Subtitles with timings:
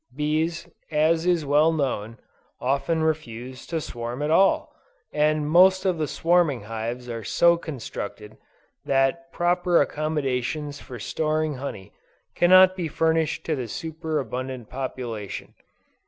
[0.15, 2.17] Bees, as is well known,
[2.59, 4.73] often refuse to swarm at all,
[5.13, 8.35] and most of the swarming hives are so constructed,
[8.83, 11.93] that proper accommodations for storing honey,
[12.33, 15.53] cannot be furnished to the super abundant population.